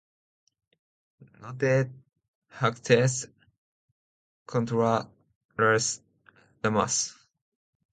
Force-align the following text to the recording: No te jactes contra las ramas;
No 1.43 1.51
te 1.55 1.73
jactes 2.61 3.19
contra 4.45 4.99
las 5.55 6.01
ramas; 6.63 6.95